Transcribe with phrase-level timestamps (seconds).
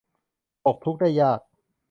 [0.65, 1.39] ตกทุกข์ได้ยาก